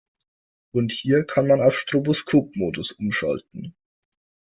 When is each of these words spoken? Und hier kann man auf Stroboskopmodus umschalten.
Und 0.73 0.91
hier 0.93 1.23
kann 1.25 1.45
man 1.45 1.61
auf 1.61 1.77
Stroboskopmodus 1.77 2.91
umschalten. 2.93 3.75